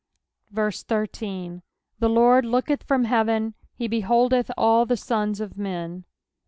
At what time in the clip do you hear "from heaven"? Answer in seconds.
2.81-3.53